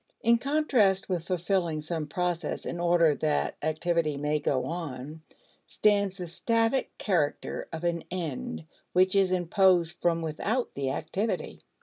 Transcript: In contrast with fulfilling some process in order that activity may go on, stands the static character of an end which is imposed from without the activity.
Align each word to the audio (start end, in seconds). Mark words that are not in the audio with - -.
In 0.23 0.39
contrast 0.39 1.09
with 1.09 1.25
fulfilling 1.27 1.79
some 1.79 2.07
process 2.07 2.65
in 2.65 2.79
order 2.79 3.13
that 3.13 3.55
activity 3.61 4.17
may 4.17 4.39
go 4.39 4.65
on, 4.65 5.21
stands 5.67 6.17
the 6.17 6.25
static 6.25 6.97
character 6.97 7.69
of 7.71 7.83
an 7.83 8.05
end 8.09 8.65
which 8.93 9.13
is 9.15 9.31
imposed 9.31 9.97
from 10.01 10.23
without 10.23 10.71
the 10.73 10.89
activity. 10.89 11.59